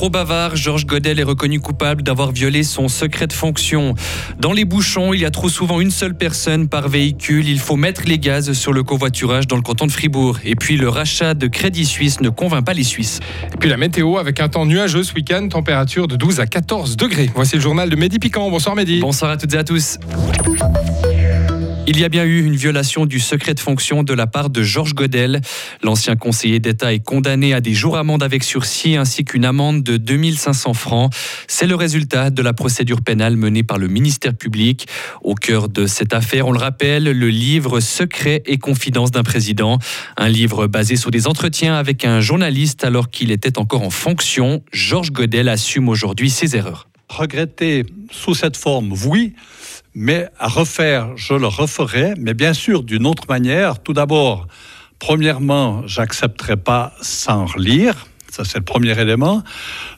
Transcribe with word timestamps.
Trop 0.00 0.08
bavard, 0.08 0.56
Georges 0.56 0.86
Godel 0.86 1.20
est 1.20 1.24
reconnu 1.24 1.60
coupable 1.60 2.02
d'avoir 2.02 2.32
violé 2.32 2.62
son 2.62 2.88
secret 2.88 3.26
de 3.26 3.34
fonction. 3.34 3.94
Dans 4.38 4.54
les 4.54 4.64
bouchons, 4.64 5.12
il 5.12 5.20
y 5.20 5.26
a 5.26 5.30
trop 5.30 5.50
souvent 5.50 5.78
une 5.78 5.90
seule 5.90 6.14
personne 6.14 6.68
par 6.68 6.88
véhicule. 6.88 7.46
Il 7.46 7.58
faut 7.58 7.76
mettre 7.76 8.04
les 8.06 8.18
gaz 8.18 8.54
sur 8.54 8.72
le 8.72 8.82
covoiturage 8.82 9.46
dans 9.46 9.56
le 9.56 9.62
canton 9.62 9.84
de 9.84 9.92
Fribourg. 9.92 10.38
Et 10.42 10.56
puis 10.56 10.78
le 10.78 10.88
rachat 10.88 11.34
de 11.34 11.48
Crédit 11.48 11.84
Suisse 11.84 12.22
ne 12.22 12.30
convainc 12.30 12.64
pas 12.64 12.72
les 12.72 12.82
Suisses. 12.82 13.20
Et 13.52 13.58
puis 13.58 13.68
la 13.68 13.76
météo 13.76 14.16
avec 14.16 14.40
un 14.40 14.48
temps 14.48 14.64
nuageux 14.64 15.02
ce 15.02 15.12
week-end, 15.12 15.46
température 15.48 16.08
de 16.08 16.16
12 16.16 16.40
à 16.40 16.46
14 16.46 16.96
degrés. 16.96 17.30
Voici 17.34 17.56
le 17.56 17.60
journal 17.60 17.90
de 17.90 17.96
Mehdi 17.96 18.18
Piquant. 18.18 18.48
Bonsoir 18.48 18.74
Mehdi. 18.74 19.00
Bonsoir 19.00 19.32
à 19.32 19.36
toutes 19.36 19.52
et 19.52 19.58
à 19.58 19.64
tous. 19.64 19.98
Il 21.92 21.98
y 21.98 22.04
a 22.04 22.08
bien 22.08 22.22
eu 22.22 22.44
une 22.44 22.54
violation 22.54 23.04
du 23.04 23.18
secret 23.18 23.52
de 23.52 23.58
fonction 23.58 24.04
de 24.04 24.14
la 24.14 24.28
part 24.28 24.48
de 24.48 24.62
Georges 24.62 24.94
Godel. 24.94 25.40
L'ancien 25.82 26.14
conseiller 26.14 26.60
d'État 26.60 26.94
est 26.94 27.00
condamné 27.00 27.52
à 27.52 27.60
des 27.60 27.74
jours 27.74 27.96
amende 27.96 28.22
avec 28.22 28.44
sursis 28.44 28.94
ainsi 28.94 29.24
qu'une 29.24 29.44
amende 29.44 29.82
de 29.82 29.96
2500 29.96 30.72
francs. 30.74 31.12
C'est 31.48 31.66
le 31.66 31.74
résultat 31.74 32.30
de 32.30 32.42
la 32.42 32.52
procédure 32.52 33.02
pénale 33.02 33.36
menée 33.36 33.64
par 33.64 33.76
le 33.76 33.88
ministère 33.88 34.34
public. 34.34 34.86
Au 35.22 35.34
cœur 35.34 35.68
de 35.68 35.88
cette 35.88 36.14
affaire, 36.14 36.46
on 36.46 36.52
le 36.52 36.60
rappelle, 36.60 37.02
le 37.02 37.28
livre 37.28 37.80
Secret 37.80 38.44
et 38.46 38.58
confidence 38.58 39.10
d'un 39.10 39.24
président. 39.24 39.80
Un 40.16 40.28
livre 40.28 40.68
basé 40.68 40.94
sur 40.94 41.10
des 41.10 41.26
entretiens 41.26 41.74
avec 41.74 42.04
un 42.04 42.20
journaliste 42.20 42.84
alors 42.84 43.10
qu'il 43.10 43.32
était 43.32 43.58
encore 43.58 43.82
en 43.82 43.90
fonction. 43.90 44.62
Georges 44.70 45.10
Godel 45.10 45.48
assume 45.48 45.88
aujourd'hui 45.88 46.30
ses 46.30 46.54
erreurs. 46.54 46.89
Regretter 47.10 47.84
sous 48.10 48.34
cette 48.34 48.56
forme, 48.56 48.94
oui 49.06 49.34
mais 49.94 50.28
à 50.38 50.48
refaire, 50.48 51.16
je 51.16 51.34
le 51.34 51.46
referai, 51.46 52.14
mais 52.16 52.34
bien 52.34 52.52
sûr 52.52 52.82
d'une 52.82 53.06
autre 53.06 53.24
manière. 53.28 53.82
Tout 53.82 53.92
d'abord, 53.92 54.46
premièrement, 54.98 55.82
j'accepterai 55.86 56.56
pas 56.56 56.94
sans 57.00 57.46
relire. 57.46 58.06
Ça, 58.30 58.44
c'est 58.44 58.58
le 58.58 58.64
premier 58.64 58.98
élément. 58.98 59.42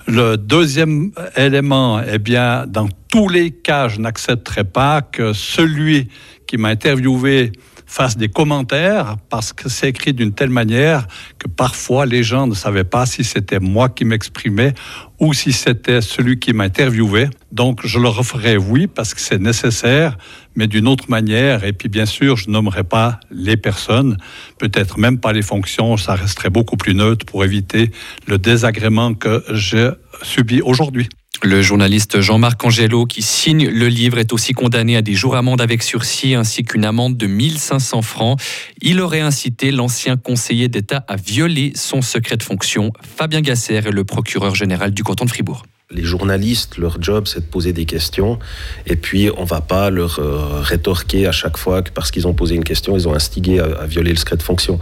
Le 0.06 0.36
deuxième 0.36 1.12
élément, 1.36 2.00
eh 2.00 2.18
bien, 2.18 2.64
dans 2.66 2.88
tous 3.08 3.28
les 3.28 3.50
cas, 3.50 3.88
je 3.88 4.00
n'accepterai 4.00 4.64
pas 4.64 5.02
que 5.02 5.34
celui 5.34 6.08
qui 6.46 6.56
m'a 6.56 6.68
interviewé 6.68 7.52
fasse 7.86 8.16
des 8.16 8.28
commentaires 8.28 9.16
parce 9.28 9.52
que 9.52 9.69
c'est 9.69 9.88
écrit 9.88 10.12
d'une 10.12 10.33
telle 10.33 10.50
manière 10.50 11.06
que 11.38 11.48
parfois 11.48 12.06
les 12.06 12.22
gens 12.22 12.47
ne 12.47 12.55
savaient 12.55 12.84
pas 12.84 13.06
si 13.06 13.24
c'était 13.24 13.61
moi 13.61 13.89
qui 13.89 14.05
m'exprimais 14.05 14.74
ou 15.20 15.34
si 15.34 15.52
c'était 15.52 16.00
celui 16.00 16.39
qui 16.39 16.52
m'interviewait. 16.52 17.30
Donc 17.52 17.86
je 17.86 17.98
le 17.98 18.08
referai 18.08 18.56
oui 18.56 18.86
parce 18.86 19.14
que 19.14 19.20
c'est 19.20 19.39
nécessaire, 19.39 20.19
mais 20.56 20.66
d'une 20.66 20.89
autre 20.89 21.08
manière. 21.08 21.64
Et 21.64 21.72
puis 21.72 21.89
bien 21.89 22.06
sûr, 22.06 22.36
je 22.36 22.50
nommerai 22.50 22.84
pas 22.84 23.20
les 23.30 23.56
personnes, 23.56 24.17
peut-être 24.58 24.98
même 24.98 25.19
pas 25.19 25.33
les 25.33 25.42
fonctions, 25.42 25.96
ça 25.96 26.14
resterait 26.14 26.50
beaucoup 26.50 26.77
plus 26.77 26.94
neutre 26.94 27.24
pour 27.27 27.44
éviter 27.44 27.91
le 28.27 28.39
désagrément 28.39 29.14
que 29.14 29.44
j'ai 29.52 29.91
subi 30.22 30.61
aujourd'hui. 30.61 31.08
Le 31.44 31.60
journaliste 31.60 32.20
Jean-Marc 32.20 32.64
Angelo, 32.64 33.04
qui 33.04 33.20
signe 33.20 33.68
le 33.68 33.88
livre, 33.88 34.18
est 34.18 34.32
aussi 34.32 34.52
condamné 34.52 34.96
à 34.96 35.02
des 35.02 35.14
jours 35.14 35.34
amende 35.34 35.60
avec 35.60 35.82
sursis 35.82 36.36
ainsi 36.36 36.62
qu'une 36.62 36.84
amende 36.84 37.16
de 37.16 37.26
1500 37.26 38.02
francs. 38.02 38.40
Il 38.80 39.00
aurait 39.00 39.22
incité 39.22 39.72
l'ancien 39.72 40.16
conseiller 40.16 40.68
d'État 40.68 41.04
à 41.08 41.16
violer 41.16 41.72
son 41.74 42.00
secret 42.00 42.36
de 42.36 42.44
fonction. 42.44 42.92
Fabien 43.16 43.40
Gasser 43.40 43.74
est 43.74 43.90
le 43.90 44.04
procureur 44.04 44.54
général 44.54 44.92
du 44.92 45.02
canton 45.02 45.24
de 45.24 45.30
Fribourg 45.30 45.64
les 45.92 46.02
journalistes, 46.02 46.78
leur 46.78 47.00
job, 47.00 47.26
c'est 47.26 47.40
de 47.40 47.44
poser 47.44 47.72
des 47.72 47.84
questions. 47.84 48.38
Et 48.86 48.96
puis, 48.96 49.30
on 49.36 49.44
va 49.44 49.60
pas 49.60 49.90
leur 49.90 50.18
euh, 50.18 50.60
rétorquer 50.60 51.26
à 51.26 51.32
chaque 51.32 51.56
fois 51.56 51.82
que 51.82 51.90
parce 51.90 52.10
qu'ils 52.10 52.26
ont 52.26 52.34
posé 52.34 52.54
une 52.54 52.64
question, 52.64 52.96
ils 52.96 53.08
ont 53.08 53.14
instigé 53.14 53.60
à, 53.60 53.86
violer 53.86 54.10
le 54.10 54.16
secret 54.16 54.36
de 54.36 54.42
fonction. 54.42 54.78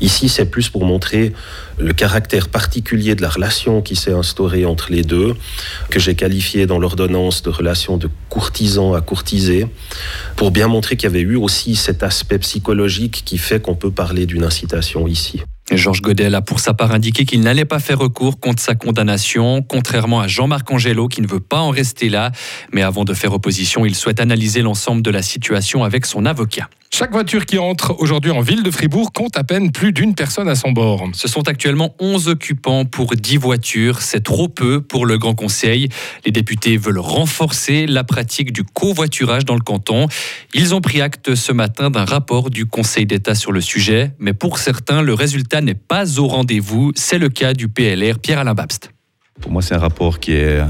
Ici, 0.00 0.28
c'est 0.28 0.46
plus 0.46 0.68
pour 0.68 0.84
montrer 0.84 1.32
le 1.78 1.92
caractère 1.92 2.48
particulier 2.48 3.14
de 3.14 3.22
la 3.22 3.28
relation 3.28 3.82
qui 3.82 3.96
s'est 3.96 4.12
instaurée 4.12 4.64
entre 4.64 4.92
les 4.92 5.02
deux, 5.02 5.34
que 5.90 5.98
j'ai 5.98 6.14
qualifié 6.14 6.66
dans 6.66 6.78
l'ordonnance 6.78 7.42
de 7.42 7.50
relation 7.50 7.96
de 7.96 8.08
courtisan 8.28 8.94
à 8.94 9.00
courtisé, 9.00 9.66
pour 10.36 10.50
bien 10.50 10.68
montrer 10.68 10.96
qu'il 10.96 11.08
y 11.08 11.12
avait 11.12 11.20
eu 11.20 11.36
aussi 11.36 11.74
cet 11.74 12.02
aspect 12.02 12.38
psychologique 12.38 13.22
qui 13.24 13.38
fait 13.38 13.60
qu'on 13.60 13.74
peut 13.74 13.90
parler 13.90 14.26
d'une 14.26 14.44
incitation 14.44 15.06
ici. 15.08 15.42
Georges 15.76 16.02
Godel 16.02 16.34
a 16.34 16.42
pour 16.42 16.60
sa 16.60 16.74
part 16.74 16.92
indiqué 16.92 17.24
qu'il 17.24 17.40
n'allait 17.40 17.64
pas 17.64 17.78
faire 17.78 17.98
recours 17.98 18.38
contre 18.40 18.62
sa 18.62 18.74
condamnation, 18.74 19.62
contrairement 19.62 20.20
à 20.20 20.28
Jean-Marc 20.28 20.70
Angelo 20.70 21.08
qui 21.08 21.20
ne 21.22 21.26
veut 21.26 21.40
pas 21.40 21.60
en 21.60 21.70
rester 21.70 22.08
là. 22.08 22.32
Mais 22.72 22.82
avant 22.82 23.04
de 23.04 23.14
faire 23.14 23.32
opposition, 23.32 23.84
il 23.84 23.94
souhaite 23.94 24.20
analyser 24.20 24.62
l'ensemble 24.62 25.02
de 25.02 25.10
la 25.10 25.22
situation 25.22 25.84
avec 25.84 26.06
son 26.06 26.26
avocat. 26.26 26.68
Chaque 26.96 27.10
voiture 27.10 27.44
qui 27.44 27.58
entre 27.58 27.96
aujourd'hui 27.98 28.30
en 28.30 28.40
ville 28.40 28.62
de 28.62 28.70
Fribourg 28.70 29.12
compte 29.12 29.36
à 29.36 29.42
peine 29.42 29.72
plus 29.72 29.92
d'une 29.92 30.14
personne 30.14 30.48
à 30.48 30.54
son 30.54 30.70
bord. 30.70 31.08
Ce 31.12 31.26
sont 31.26 31.48
actuellement 31.48 31.96
11 31.98 32.28
occupants 32.28 32.84
pour 32.84 33.16
10 33.16 33.36
voitures. 33.36 34.00
C'est 34.00 34.22
trop 34.22 34.46
peu 34.46 34.80
pour 34.80 35.04
le 35.04 35.18
Grand 35.18 35.34
Conseil. 35.34 35.88
Les 36.24 36.30
députés 36.30 36.76
veulent 36.76 37.00
renforcer 37.00 37.88
la 37.88 38.04
pratique 38.04 38.52
du 38.52 38.62
covoiturage 38.62 39.44
dans 39.44 39.56
le 39.56 39.60
canton. 39.60 40.06
Ils 40.54 40.72
ont 40.72 40.80
pris 40.80 41.00
acte 41.00 41.34
ce 41.34 41.50
matin 41.50 41.90
d'un 41.90 42.04
rapport 42.04 42.48
du 42.48 42.64
Conseil 42.64 43.06
d'État 43.06 43.34
sur 43.34 43.50
le 43.50 43.60
sujet. 43.60 44.12
Mais 44.20 44.32
pour 44.32 44.58
certains, 44.58 45.02
le 45.02 45.14
résultat 45.14 45.62
n'est 45.62 45.74
pas 45.74 46.20
au 46.20 46.28
rendez-vous. 46.28 46.92
C'est 46.94 47.18
le 47.18 47.28
cas 47.28 47.54
du 47.54 47.66
PLR 47.66 48.20
Pierre-Alain 48.20 48.54
Babst. 48.54 48.92
Pour 49.40 49.50
moi, 49.50 49.62
c'est 49.62 49.74
un 49.74 49.78
rapport 49.78 50.20
qui 50.20 50.30
est 50.30 50.60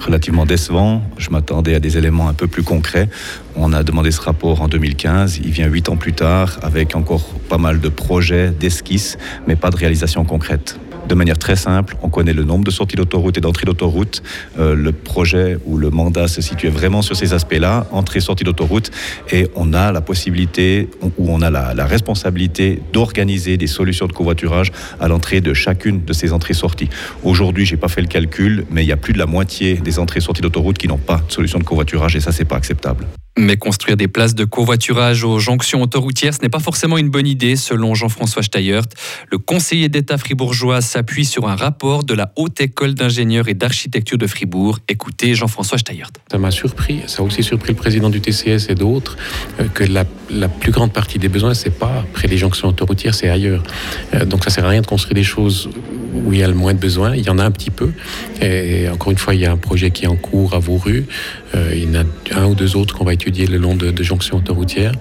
relativement 0.00 0.46
décevant. 0.46 1.02
Je 1.18 1.30
m'attendais 1.30 1.74
à 1.74 1.80
des 1.80 1.98
éléments 1.98 2.28
un 2.28 2.34
peu 2.34 2.46
plus 2.46 2.62
concrets. 2.62 3.08
On 3.56 3.72
a 3.72 3.82
demandé 3.82 4.10
ce 4.10 4.20
rapport 4.20 4.62
en 4.62 4.68
2015. 4.68 5.40
Il 5.44 5.50
vient 5.50 5.66
huit 5.66 5.88
ans 5.88 5.96
plus 5.96 6.12
tard 6.12 6.58
avec 6.62 6.96
encore 6.96 7.26
pas 7.48 7.58
mal 7.58 7.80
de 7.80 7.88
projets, 7.88 8.50
d'esquisses, 8.50 9.18
mais 9.46 9.56
pas 9.56 9.70
de 9.70 9.76
réalisation 9.76 10.24
concrète 10.24 10.78
de 11.10 11.14
manière 11.16 11.38
très 11.38 11.56
simple. 11.56 11.96
On 12.02 12.08
connaît 12.08 12.32
le 12.32 12.44
nombre 12.44 12.64
de 12.64 12.70
sorties 12.70 12.96
d'autoroute 12.96 13.36
et 13.36 13.40
d'entrées 13.40 13.66
d'autoroute. 13.66 14.22
Euh, 14.58 14.74
le 14.74 14.92
projet 14.92 15.58
ou 15.66 15.76
le 15.76 15.90
mandat 15.90 16.28
se 16.28 16.40
situait 16.40 16.70
vraiment 16.70 17.02
sur 17.02 17.16
ces 17.16 17.34
aspects-là, 17.34 17.86
entrée, 17.90 18.20
sortie 18.20 18.44
d'autoroute, 18.44 18.90
et 19.32 19.48
on 19.56 19.72
a 19.72 19.90
la 19.90 20.00
possibilité 20.00 20.88
ou 21.02 21.30
on 21.30 21.42
a 21.42 21.50
la, 21.50 21.86
responsabilité 21.90 22.80
d'organiser 22.92 23.56
des 23.56 23.66
solutions 23.66 24.06
de 24.06 24.12
covoiturage 24.12 24.70
à 25.00 25.08
l'entrée 25.08 25.40
de 25.40 25.52
chacune 25.52 26.04
de 26.04 26.12
ces 26.12 26.32
entrées-sorties. 26.32 26.88
Aujourd'hui, 27.24 27.66
j'ai 27.66 27.76
pas 27.76 27.88
fait 27.88 28.02
le 28.02 28.06
calcul, 28.06 28.64
mais 28.70 28.84
il 28.84 28.88
y 28.88 28.92
a 28.92 28.96
plus 28.96 29.12
de 29.12 29.18
la 29.18 29.26
moitié 29.26 29.74
des 29.74 29.98
entrées-sorties 29.98 30.42
d'autoroute 30.42 30.78
qui 30.78 30.86
n'ont 30.86 30.98
pas 30.98 31.20
de 31.26 31.32
solution 31.32 31.58
de 31.58 31.64
covoiturage, 31.64 32.14
et 32.14 32.20
ça, 32.20 32.30
c'est 32.30 32.44
pas 32.44 32.56
acceptable. 32.56 33.06
Mais 33.38 33.56
construire 33.56 33.96
des 33.96 34.08
places 34.08 34.34
de 34.34 34.44
covoiturage 34.44 35.22
aux 35.22 35.38
jonctions 35.38 35.82
autoroutières, 35.82 36.34
ce 36.34 36.40
n'est 36.42 36.48
pas 36.48 36.58
forcément 36.58 36.98
une 36.98 37.10
bonne 37.10 37.28
idée, 37.28 37.54
selon 37.54 37.94
Jean-François 37.94 38.42
Steyert. 38.42 38.86
Le 39.30 39.38
conseiller 39.38 39.88
d'État 39.88 40.18
fribourgeois 40.18 40.80
s'appuie 40.80 41.24
sur 41.24 41.48
un 41.48 41.54
rapport 41.54 42.02
de 42.02 42.12
la 42.12 42.32
Haute 42.36 42.60
École 42.60 42.94
d'ingénieurs 42.94 43.48
et 43.48 43.54
d'architecture 43.54 44.18
de 44.18 44.26
Fribourg. 44.26 44.80
Écoutez 44.88 45.34
Jean-François 45.34 45.78
Steyert. 45.78 46.10
Ça 46.30 46.38
m'a 46.38 46.50
surpris, 46.50 47.02
ça 47.06 47.22
a 47.22 47.24
aussi 47.24 47.42
surpris 47.44 47.70
le 47.70 47.76
président 47.76 48.10
du 48.10 48.20
TCS 48.20 48.68
et 48.68 48.74
d'autres, 48.74 49.16
euh, 49.60 49.68
que 49.68 49.84
la, 49.84 50.04
plus 50.48 50.72
grande 50.72 50.92
partie 50.92 51.18
des 51.18 51.28
besoins, 51.28 51.54
c'est 51.54 51.70
pas 51.78 52.04
près 52.12 52.26
des 52.26 52.36
jonctions 52.36 52.68
autoroutières, 52.68 53.14
c'est 53.14 53.28
ailleurs. 53.28 53.62
Euh, 54.14 54.24
donc 54.24 54.44
ça 54.44 54.50
sert 54.50 54.64
à 54.64 54.68
rien 54.68 54.80
de 54.80 54.86
construire 54.86 55.14
des 55.14 55.24
choses 55.24 55.70
où 56.24 56.32
il 56.32 56.38
y 56.38 56.42
a 56.42 56.48
le 56.48 56.54
moins 56.54 56.74
de 56.74 56.78
besoins. 56.78 57.14
Il 57.14 57.24
y 57.24 57.30
en 57.30 57.38
a 57.38 57.44
un 57.44 57.50
petit 57.50 57.70
peu. 57.70 57.90
Et 58.40 58.88
encore 58.88 59.12
une 59.12 59.18
fois, 59.18 59.34
il 59.34 59.40
y 59.40 59.46
a 59.46 59.52
un 59.52 59.56
projet 59.56 59.90
qui 59.90 60.04
est 60.04 60.08
en 60.08 60.16
cours 60.16 60.54
à 60.54 60.58
Vauru. 60.58 61.06
Euh, 61.54 61.72
il 61.74 61.84
y 61.84 61.98
en 61.98 62.02
a 62.02 62.40
un 62.40 62.46
ou 62.46 62.54
deux 62.54 62.76
autres 62.76 62.96
qu'on 62.96 63.04
va 63.04 63.14
étudier 63.14 63.46
le 63.46 63.58
long 63.58 63.76
de, 63.76 64.02
jonctions 64.02 64.38
autoroutières. 64.38 64.92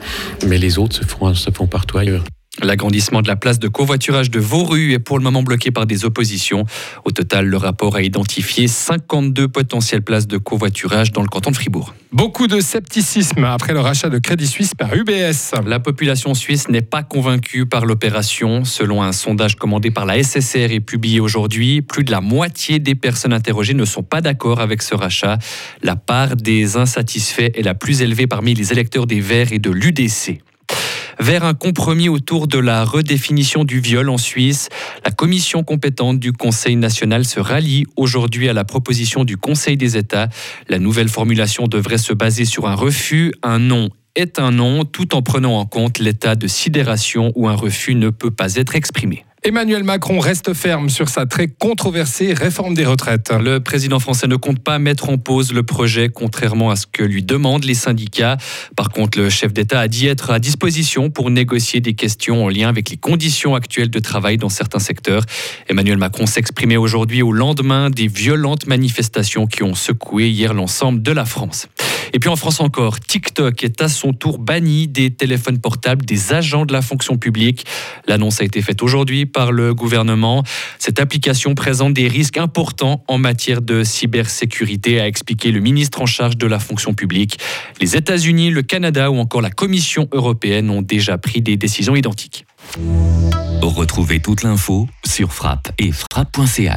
Mais 0.47 0.57
les 0.57 0.77
autres 0.77 0.95
se 0.95 1.05
font, 1.05 1.33
se 1.33 1.51
font 1.51 1.67
partout 1.67 1.97
ailleurs. 1.97 2.23
L'agrandissement 2.61 3.21
de 3.21 3.27
la 3.27 3.35
place 3.35 3.59
de 3.59 3.67
covoiturage 3.67 4.29
de 4.29 4.39
Vauru 4.39 4.93
est 4.93 4.99
pour 4.99 5.17
le 5.17 5.23
moment 5.23 5.43
bloqué 5.43 5.71
par 5.71 5.85
des 5.85 6.05
oppositions. 6.05 6.65
Au 7.05 7.11
total, 7.11 7.45
le 7.45 7.57
rapport 7.57 7.95
a 7.95 8.01
identifié 8.01 8.67
52 8.67 9.47
potentielles 9.47 10.01
places 10.01 10.27
de 10.27 10.37
covoiturage 10.37 11.11
dans 11.11 11.21
le 11.21 11.27
canton 11.27 11.51
de 11.51 11.55
Fribourg. 11.55 11.93
Beaucoup 12.11 12.47
de 12.47 12.59
scepticisme 12.59 13.43
après 13.43 13.73
le 13.73 13.79
rachat 13.79 14.09
de 14.09 14.17
Crédit 14.17 14.47
Suisse 14.47 14.73
par 14.75 14.93
UBS. 14.93 15.53
La 15.65 15.79
population 15.79 16.33
suisse 16.33 16.67
n'est 16.67 16.81
pas 16.81 17.03
convaincue 17.03 17.65
par 17.65 17.85
l'opération. 17.85 18.65
Selon 18.65 19.03
un 19.03 19.11
sondage 19.11 19.55
commandé 19.55 19.91
par 19.91 20.05
la 20.05 20.21
SSR 20.21 20.71
et 20.71 20.79
publié 20.79 21.19
aujourd'hui, 21.19 21.81
plus 21.81 22.03
de 22.03 22.11
la 22.11 22.19
moitié 22.19 22.79
des 22.79 22.95
personnes 22.95 23.33
interrogées 23.33 23.73
ne 23.73 23.85
sont 23.85 24.03
pas 24.03 24.21
d'accord 24.21 24.59
avec 24.59 24.81
ce 24.81 24.95
rachat. 24.95 25.37
La 25.83 25.95
part 25.95 26.35
des 26.35 26.77
insatisfaits 26.77 27.51
est 27.53 27.63
la 27.63 27.75
plus 27.75 28.01
élevée 28.01 28.27
parmi 28.27 28.53
les 28.53 28.71
électeurs 28.71 29.05
des 29.05 29.21
Verts 29.21 29.53
et 29.53 29.59
de 29.59 29.69
l'UDC 29.69 30.41
vers 31.19 31.43
un 31.43 31.53
compromis 31.53 32.09
autour 32.09 32.47
de 32.47 32.57
la 32.57 32.83
redéfinition 32.83 33.63
du 33.63 33.79
viol 33.79 34.09
en 34.09 34.17
Suisse. 34.17 34.69
La 35.03 35.11
commission 35.11 35.63
compétente 35.63 36.19
du 36.19 36.33
Conseil 36.33 36.75
national 36.75 37.25
se 37.25 37.39
rallie 37.39 37.85
aujourd'hui 37.95 38.49
à 38.49 38.53
la 38.53 38.63
proposition 38.63 39.23
du 39.23 39.37
Conseil 39.37 39.77
des 39.77 39.97
États. 39.97 40.29
La 40.67 40.79
nouvelle 40.79 41.09
formulation 41.09 41.67
devrait 41.67 41.97
se 41.97 42.13
baser 42.13 42.45
sur 42.45 42.67
un 42.67 42.75
refus, 42.75 43.33
un 43.43 43.59
non 43.59 43.89
est 44.15 44.39
un 44.39 44.51
non, 44.51 44.85
tout 44.85 45.15
en 45.15 45.21
prenant 45.21 45.59
en 45.59 45.65
compte 45.65 45.99
l'état 45.99 46.35
de 46.35 46.47
sidération 46.47 47.31
où 47.35 47.47
un 47.47 47.55
refus 47.55 47.95
ne 47.95 48.09
peut 48.09 48.31
pas 48.31 48.55
être 48.55 48.75
exprimé. 48.75 49.23
Emmanuel 49.41 49.85
Macron 49.85 50.19
reste 50.19 50.53
ferme 50.53 50.89
sur 50.89 51.07
sa 51.07 51.25
très 51.25 51.47
controversée 51.47 52.33
réforme 52.33 52.73
des 52.73 52.85
retraites. 52.85 53.31
Le 53.31 53.61
président 53.61 53.99
français 53.99 54.27
ne 54.27 54.35
compte 54.35 54.59
pas 54.59 54.79
mettre 54.79 55.07
en 55.07 55.17
pause 55.17 55.53
le 55.53 55.63
projet, 55.63 56.09
contrairement 56.09 56.71
à 56.71 56.75
ce 56.75 56.85
que 56.85 57.03
lui 57.03 57.23
demandent 57.23 57.63
les 57.63 57.73
syndicats. 57.73 58.35
Par 58.75 58.89
contre, 58.89 59.17
le 59.17 59.29
chef 59.29 59.53
d'État 59.53 59.79
a 59.79 59.87
dit 59.87 60.07
être 60.07 60.31
à 60.31 60.39
disposition 60.39 61.09
pour 61.09 61.29
négocier 61.31 61.79
des 61.79 61.93
questions 61.93 62.43
en 62.43 62.49
lien 62.49 62.67
avec 62.67 62.89
les 62.89 62.97
conditions 62.97 63.55
actuelles 63.55 63.89
de 63.89 63.99
travail 63.99 64.37
dans 64.37 64.49
certains 64.49 64.79
secteurs. 64.79 65.23
Emmanuel 65.69 65.97
Macron 65.97 66.25
s'exprimait 66.25 66.75
aujourd'hui 66.75 67.21
au 67.21 67.31
lendemain 67.31 67.89
des 67.89 68.07
violentes 68.07 68.67
manifestations 68.67 69.47
qui 69.47 69.63
ont 69.63 69.75
secoué 69.75 70.29
hier 70.29 70.53
l'ensemble 70.53 71.01
de 71.01 71.13
la 71.13 71.23
France. 71.23 71.69
Et 72.13 72.19
puis 72.19 72.29
en 72.29 72.35
France 72.35 72.59
encore, 72.59 72.99
TikTok 72.99 73.63
est 73.63 73.81
à 73.81 73.89
son 73.89 74.13
tour 74.13 74.39
banni 74.39 74.87
des 74.87 75.11
téléphones 75.11 75.59
portables 75.59 76.05
des 76.05 76.33
agents 76.33 76.65
de 76.65 76.73
la 76.73 76.81
fonction 76.81 77.17
publique. 77.17 77.65
L'annonce 78.07 78.41
a 78.41 78.43
été 78.43 78.61
faite 78.61 78.81
aujourd'hui 78.81 79.25
par 79.25 79.51
le 79.51 79.73
gouvernement. 79.73 80.43
Cette 80.79 80.99
application 80.99 81.55
présente 81.55 81.93
des 81.93 82.07
risques 82.07 82.37
importants 82.37 83.03
en 83.07 83.17
matière 83.17 83.61
de 83.61 83.83
cybersécurité, 83.83 84.99
a 84.99 85.07
expliqué 85.07 85.51
le 85.51 85.59
ministre 85.59 86.01
en 86.01 86.05
charge 86.05 86.37
de 86.37 86.47
la 86.47 86.59
fonction 86.59 86.93
publique. 86.93 87.39
Les 87.81 87.95
États-Unis, 87.95 88.49
le 88.51 88.61
Canada 88.61 89.11
ou 89.11 89.17
encore 89.17 89.41
la 89.41 89.51
Commission 89.51 90.07
européenne 90.11 90.69
ont 90.69 90.81
déjà 90.81 91.17
pris 91.17 91.41
des 91.41 91.57
décisions 91.57 91.95
identiques. 91.95 92.45
Retrouvez 93.61 94.19
toute 94.19 94.43
l'info 94.43 94.87
sur 95.05 95.33
frappe 95.33 95.71
et 95.77 95.91
frappe.ch. 95.91 96.67